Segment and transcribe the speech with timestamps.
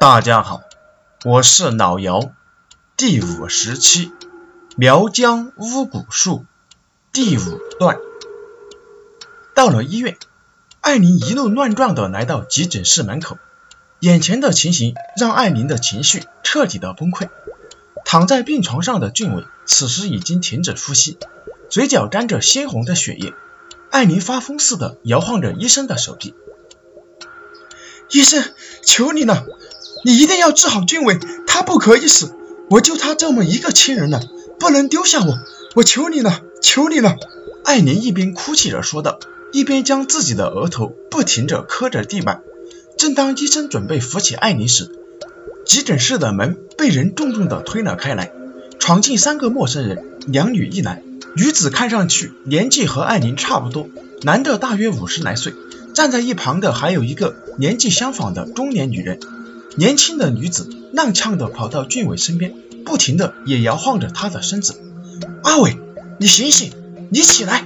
[0.00, 0.62] 大家好，
[1.26, 2.32] 我是老姚。
[2.96, 4.10] 第五十期
[4.74, 6.46] 苗疆巫蛊术
[7.12, 7.98] 第五段。
[9.54, 10.16] 到了医院，
[10.80, 13.36] 艾琳一路乱撞的来到急诊室门口，
[13.98, 17.28] 眼前的情形让艾琳的情绪彻底的崩溃。
[18.06, 21.18] 躺在病床上的俊伟此时已经停止呼吸，
[21.68, 23.34] 嘴角沾着鲜红的血液。
[23.90, 26.34] 艾琳发疯似的摇晃着医生的手臂。
[28.08, 28.42] 医生，
[28.82, 29.46] 求你了，
[30.04, 32.34] 你一定要治好俊伟，他不可以死，
[32.68, 34.20] 我就他这么一个亲人了，
[34.58, 35.38] 不能丢下我，
[35.74, 37.16] 我求你了，求你了！
[37.64, 39.18] 艾琳一边哭泣着说道，
[39.52, 42.42] 一边将自己的额头不停着磕着地板。
[42.96, 44.90] 正当医生准备扶起艾琳时，
[45.66, 48.32] 急诊室的门被人重重的推了开来，
[48.78, 51.02] 闯进三个陌生人，两女一男。
[51.36, 53.88] 女子看上去年纪和艾琳差不多，
[54.22, 55.54] 男的大约五十来岁。
[55.94, 59.20] 站在一旁的还有一个年纪相仿的中年女人，
[59.76, 64.74] 年轻的女子踉跄地跑到俊伟身边，不停地也摇晃着他的身子。
[65.42, 65.78] 阿伟，
[66.18, 66.72] 你醒醒，
[67.08, 67.64] 你起来，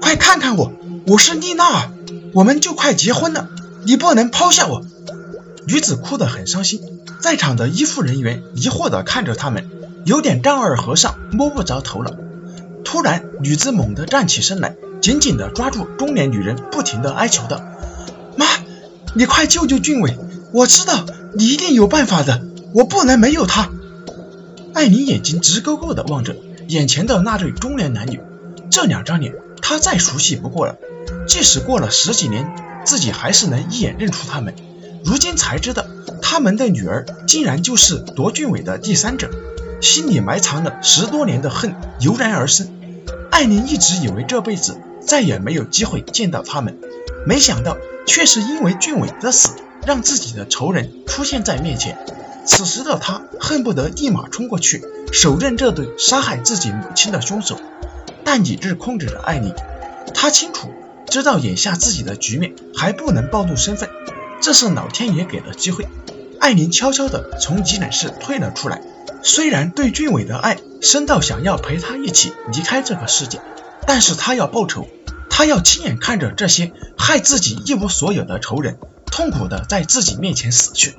[0.00, 0.72] 快看看我，
[1.06, 1.90] 我是丽娜，
[2.34, 3.48] 我们就快结婚了，
[3.84, 4.84] 你不能抛下我。
[5.66, 6.80] 女子哭得很伤心，
[7.20, 9.68] 在场的医护人员疑惑地看着他们，
[10.04, 12.12] 有点丈二和尚摸不着头脑。
[12.84, 14.76] 突然，女子猛地站起身来。
[15.02, 17.62] 紧紧地抓住中年女人，不停地哀求道
[18.36, 18.46] ：“妈，
[19.14, 20.18] 你快救救俊伟！
[20.52, 21.04] 我知道
[21.36, 22.42] 你一定有办法的，
[22.72, 23.70] 我不能没有他。”
[24.74, 26.36] 艾琳眼睛直勾勾的望着
[26.68, 28.20] 眼前的那对中年男女，
[28.70, 30.76] 这两张脸她再熟悉不过了。
[31.28, 34.54] 即使过了十几年，自己还是能一眼认出他们。
[35.04, 35.86] 如今才知道，
[36.22, 39.30] 他们的女儿竟然就是夺俊伟的第三者，
[39.80, 42.68] 心里埋藏了十多年的恨油然而生。
[43.30, 44.80] 艾琳一直以为这辈子。
[45.06, 46.80] 再也没有机会见到他们，
[47.24, 47.76] 没想到
[48.08, 49.50] 却是因为俊伟的死，
[49.84, 51.98] 让自己的仇人出现在面前。
[52.46, 57.58] 此时的他恨不得立马冲过去，手刃这对杀害自己母亲的凶手。
[58.24, 59.52] 但理智控制着艾琳，
[60.14, 60.70] 他清楚
[61.08, 63.88] 知道眼下自己的局面还不能暴露身份，
[64.40, 65.88] 这是老天爷给的机会。
[66.38, 68.82] 艾琳悄悄地从急诊室退了出来，
[69.22, 73.40] 虽然对俊伟的爱深到想要陪他一起离开这个世界，
[73.86, 74.86] 但是他要报仇。
[75.28, 78.78] 他要亲眼看着这些害自己一无所有的仇人
[79.16, 80.98] 痛苦的在自己面前死去。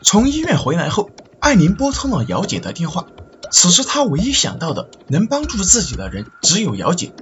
[0.00, 3.08] 从医院回来后，艾琳拨通了姚姐的电话。
[3.50, 7.12] 此时她唯一想到的能帮助自己的人只有姚姐。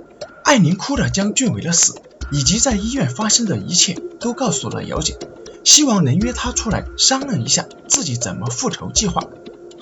[0.44, 5.18] 艾琳哭着将俊伟的死以及在医院发生的一切都告诉了姚姐，
[5.64, 9.24] 希望能约她出来商量一下自己怎么复仇计划。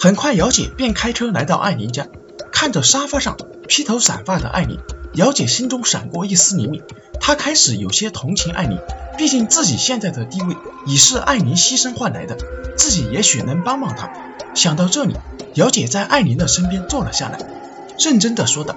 [0.00, 2.08] 很快，姚姐便开车来到艾琳家，
[2.50, 3.36] 看着沙发上
[3.68, 4.80] 披头散发的艾琳。
[5.14, 6.82] 姚姐心中闪过一丝怜悯，
[7.20, 8.78] 她开始有些同情艾琳，
[9.16, 10.56] 毕竟自己现在的地位
[10.86, 12.36] 已是艾琳牺牲换来的，
[12.76, 14.10] 自己也许能帮帮她。
[14.54, 15.16] 想到这里，
[15.54, 17.38] 姚姐在艾琳的身边坐了下来，
[17.98, 18.76] 认真的说道：“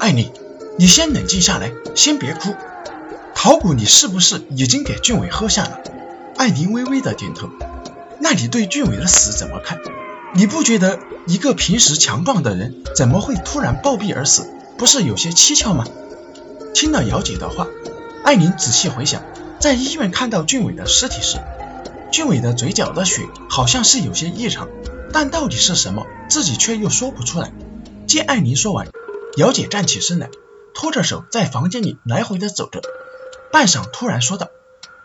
[0.00, 0.32] 艾琳，
[0.76, 2.54] 你先冷静下来，先别哭。
[3.34, 5.80] 桃谷，你是不是已经给俊伟喝下了？”
[6.36, 7.48] 艾琳微微的点头。
[8.18, 9.78] 那你对俊伟的死怎么看？
[10.36, 14.50] 你不觉得一个平时强壮的人怎么会突然暴毙而死？
[14.76, 15.84] 不是有些蹊跷吗？
[16.74, 17.68] 听了姚姐的话，
[18.24, 19.22] 艾琳仔细回想，
[19.60, 21.38] 在医院看到俊伟的尸体时，
[22.10, 24.68] 俊伟的嘴角的血好像是有些异常，
[25.12, 27.52] 但到底是什么，自己却又说不出来。
[28.08, 28.88] 见艾琳说完，
[29.36, 30.30] 姚姐站起身来，
[30.74, 32.82] 拖着手在房间里来回的走着，
[33.52, 34.48] 半晌突然说道：“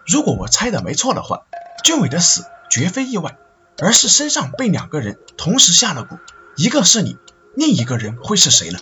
[0.07, 1.43] 如果我猜的没错的话，
[1.83, 3.37] 俊伟的死绝非意外，
[3.81, 6.19] 而是身上被两个人同时下了蛊，
[6.55, 7.17] 一个是你，
[7.55, 8.79] 另一个人会是谁呢？”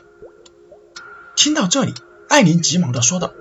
[1.35, 1.93] 听到这里，
[2.29, 3.31] 艾琳急忙的说道：“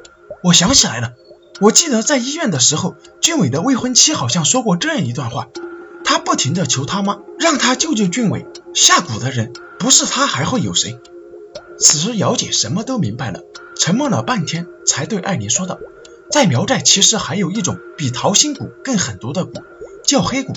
[0.45, 1.15] 我想起来了，
[1.61, 5.49] 我记得在医院的时候，俊伟的未婚妻好像说过这样一段话，
[6.05, 11.01] 他不停的求他妈让他救救俊伟，下蛊的人不是他还会有谁？”
[11.79, 13.41] 此时姚姐什么都明白了，
[13.79, 15.79] 沉默了半天，才对艾琳说道
[16.31, 19.63] ：“在苗寨其实还有一种比桃心蛊更狠毒的蛊，
[20.05, 20.55] 叫黑蛊，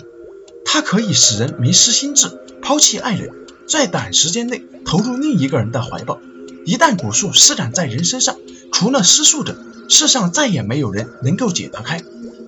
[0.71, 2.29] 它可以使人迷失心智，
[2.61, 3.31] 抛弃爱人，
[3.67, 6.21] 在短时间内投入另一个人的怀抱。”
[6.63, 8.37] 一旦蛊术施展在人身上，
[8.71, 9.57] 除了施术者，
[9.87, 12.03] 世上再也没有人能够解得开。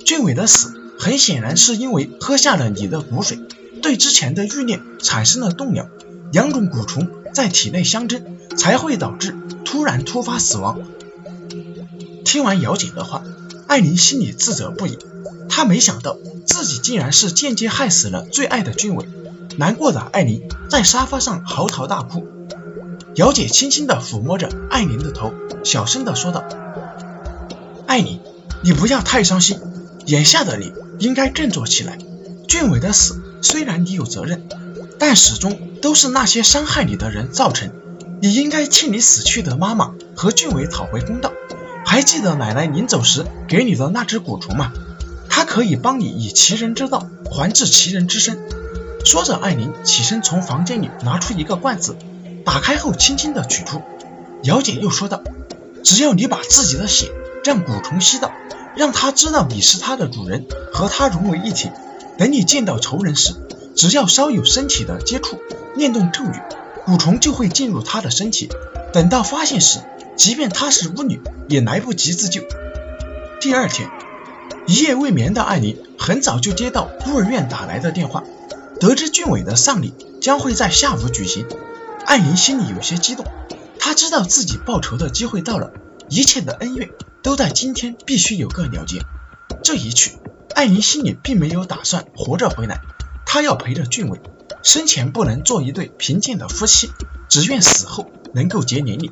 [0.05, 3.39] 俊伟的死很显然是因为喝下了你的蛊水，
[3.81, 5.89] 对之前的欲念产生了动摇，
[6.31, 9.35] 两种蛊虫在体内相争，才会导致
[9.65, 10.79] 突然突发死亡。
[12.23, 13.23] 听完姚姐的话，
[13.65, 14.99] 艾琳心里自责不已，
[15.51, 19.05] 他没想到自己竟然是间接害死了最爱的俊伟，
[19.57, 22.25] 难过的艾琳在沙发上嚎啕大哭。
[23.15, 25.33] 姚姐轻轻地抚摸着艾琳的头，
[25.65, 26.45] 小声地说道
[27.85, 28.21] ：“艾琳，
[28.61, 29.59] 你不要太伤心，
[30.05, 31.97] 眼下的你应该振作起来。
[32.47, 34.47] 俊伟的死虽然你有责任，
[34.97, 37.71] 但始终都是那些伤害你的人造成。
[38.21, 41.33] 你应该替你死去的妈妈和俊伟讨回公道。
[41.85, 44.71] 还记得奶奶临走时给你的那只蛊虫吗？
[45.41, 48.37] 它可以帮你以其人之道还治其人之身。
[49.03, 51.95] 说着，艾琳起身从房间里拿出一个罐子，
[52.45, 53.81] 打开后轻轻地取出。
[54.43, 55.23] 姚姐又说道
[55.83, 57.11] ：“只要你把自己的血
[57.43, 58.31] 让蛊虫吸到，
[58.75, 61.71] 让它知道你是它的主人，和它融为一体。
[62.19, 63.33] 等你见到仇人时，
[63.75, 65.39] 只要稍有身体的接触，
[65.75, 66.35] 念动咒语，
[66.85, 68.47] 蛊虫就会进入它的身体。
[68.93, 69.79] 等到发现时，
[70.15, 72.43] 即便他是巫女，也来不及自救。”
[73.41, 73.89] 第二天，
[74.67, 78.23] 一夜未眠的艾琳很早就接到孤儿院打来的电话。
[78.79, 81.45] 得知俊伟的丧礼将会在下午举行，
[82.05, 83.25] 艾琳心里有些激动。
[83.79, 85.71] 她知道自己报仇的机会到了，
[86.09, 86.89] 一切的恩怨
[87.21, 89.01] 都在今天必须有个了结。
[89.63, 90.17] 这一去，
[90.55, 92.81] 艾琳心里并没有打算活着回来，
[93.25, 94.19] 她要陪着俊伟。
[94.63, 96.91] 生前不能做一对平静的夫妻，
[97.29, 99.11] 只愿死后能够结连理。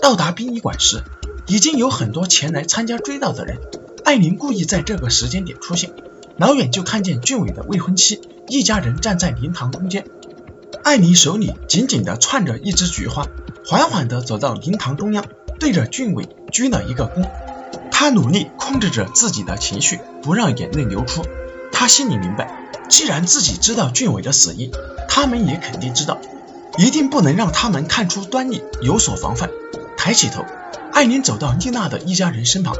[0.00, 1.02] 到达殡仪馆时，
[1.46, 3.60] 已经有很多前来参加追悼的人。
[4.04, 5.90] 艾琳故意在这个时间点出现。
[6.36, 10.04] 老远就看见俊伟的未婚妻一家人站在灵堂中间，
[10.82, 13.26] 艾琳手里紧紧地串着一支菊花，
[13.64, 15.24] 缓缓地走到灵堂中央，
[15.58, 17.28] 对着俊伟鞠了一个躬。
[17.90, 21.24] 她努力控制着自己的情绪，不让眼泪流出。
[21.72, 24.70] 她心里明白，既然自己知道俊伟的死因，
[25.08, 26.18] 他们也肯定知道，
[26.76, 29.48] 一定不能让他们看出端倪，有所防范。
[29.96, 30.44] 抬起头，
[30.92, 32.74] 艾琳走到丽娜的一家人身旁：“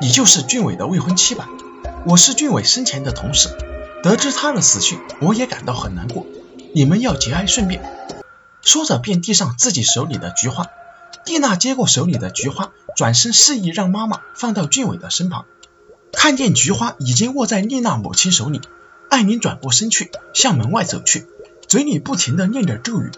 [0.00, 1.48] 你就是俊伟的未婚妻吧？”
[2.06, 3.50] 我是俊伟生前的同事，
[4.02, 6.26] 得知他的死讯，我也感到很难过。
[6.74, 7.82] 你们要节哀顺变。
[8.62, 10.66] 说着，便递上自己手里的菊花。
[11.26, 15.44] 蒂娜接过手里的菊花，转身示意让妈妈放到俊伟的身旁。
[16.12, 18.62] 看见菊花已经握在丽娜母亲手里，
[19.10, 21.26] 艾琳转过身去，向门外走去，
[21.68, 23.10] 嘴里不停地念着咒语。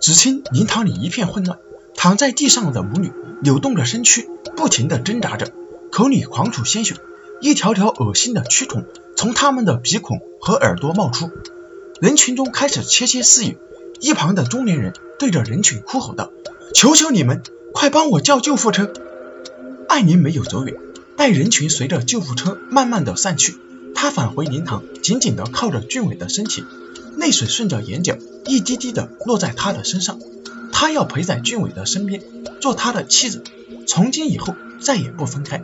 [0.00, 1.58] 只听灵堂里一片混乱，
[1.94, 3.12] 躺在地上的母女
[3.42, 5.52] 扭动着身躯，不停地挣扎着，
[5.92, 6.96] 口里狂吐鲜血。
[7.42, 11.30] 一条条恶心的蛆虫从他们的鼻孔和耳朵冒出，
[12.00, 13.58] 人群中开始窃窃私语。
[14.00, 16.30] 一旁的中年人对着人群哭吼道
[16.72, 17.42] ：“求求你们，
[17.74, 18.90] 快帮我叫救护车！”
[19.86, 20.76] 艾琳没有走远，
[21.16, 23.56] 待人群随着救护车慢慢的散去，
[23.94, 26.64] 她返回灵堂，紧紧的靠着俊伟的身体，
[27.18, 28.16] 泪水顺着眼角
[28.46, 30.18] 一滴滴的落在他的身上。
[30.72, 32.22] 她要陪在俊伟的身边，
[32.60, 33.42] 做他的妻子，
[33.86, 35.62] 从今以后再也不分开。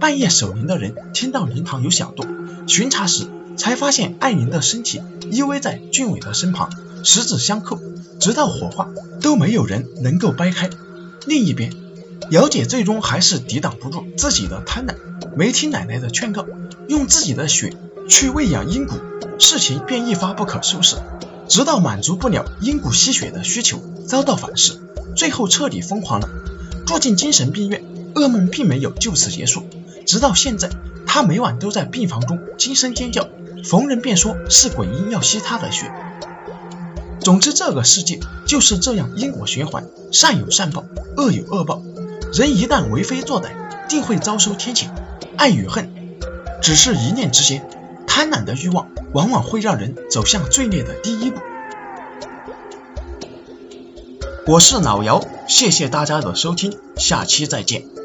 [0.00, 2.26] 半夜守灵的人听到灵堂有响动，
[2.68, 6.70] 巡查时才发现艾琳的身体依偎在俊伟的身旁，
[7.02, 7.80] 十指相扣，
[8.20, 8.88] 直到火化
[9.20, 10.70] 都没有人能够掰开。
[11.26, 11.72] 另一边，
[12.30, 14.94] 姚姐最终还是抵挡不住自己的贪婪，
[15.36, 16.46] 没听奶奶的劝告，
[16.86, 17.72] 用自己的血
[18.08, 18.94] 去喂养阴骨，
[19.40, 20.96] 事情便一发不可收拾。
[21.48, 24.78] 直到满足不了阴骨吸血的需求，遭到反噬，
[25.16, 26.28] 最后彻底疯狂了，
[26.86, 27.82] 住进精神病院。
[28.14, 29.62] 噩梦并没有就此结束。
[30.08, 30.70] 直到现在，
[31.06, 33.28] 他每晚都在病房中惊声尖叫，
[33.62, 35.92] 逢人便说是鬼婴要吸他的血。
[37.20, 40.86] 总之，这个世界就是这样因果循环，善有善报，
[41.18, 41.82] 恶有恶报。
[42.32, 43.50] 人一旦为非作歹，
[43.86, 44.86] 定会遭受天谴。
[45.36, 45.90] 爱与恨，
[46.62, 47.68] 只是一念之间。
[48.06, 51.38] 贪婪的欲望，往往会让人走向罪孽的第一步。
[54.46, 57.97] 我是老姚，谢谢大家的收听，下期再见。